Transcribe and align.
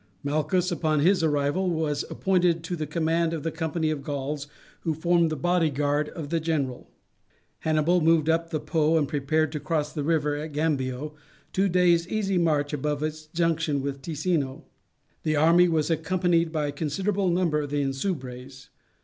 Malchus, 0.23 0.71
upon 0.71 0.99
his 1.01 1.21
arrival, 1.21 1.69
was 1.69 2.03
appointed 2.09 2.63
to 2.63 2.75
the 2.75 2.87
command 2.87 3.33
of 3.33 3.43
the 3.43 3.51
company 3.51 3.91
of 3.91 4.01
Gauls 4.01 4.47
who 4.79 4.95
formed 4.95 5.29
the 5.29 5.35
bodyguard 5.35 6.09
of 6.09 6.29
the 6.29 6.39
general. 6.39 6.89
Hannibal 7.59 8.01
moved 8.01 8.27
up 8.27 8.49
the 8.49 8.59
Po 8.59 8.97
and 8.97 9.07
prepared 9.07 9.51
to 9.51 9.59
cross 9.59 9.93
that 9.93 10.01
river 10.01 10.35
at 10.35 10.53
Gambio, 10.53 11.13
two 11.53 11.69
days' 11.69 12.07
easy 12.07 12.39
march 12.39 12.73
above 12.73 13.03
its 13.03 13.27
junction 13.27 13.83
with 13.83 14.01
the 14.01 14.01
Ticino. 14.13 14.63
The 15.21 15.35
army 15.35 15.67
was 15.69 15.91
accompanied 15.91 16.51
by 16.51 16.65
a 16.65 16.71
considerable 16.71 17.29
number 17.29 17.59
of 17.61 17.69
the 17.69 17.83
Insubres. 17.83 18.69